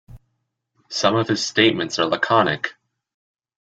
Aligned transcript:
Some 0.89 1.15
of 1.15 1.27
his 1.27 1.45
statements 1.45 1.99
are 1.99 2.07
laconic. 2.07 2.73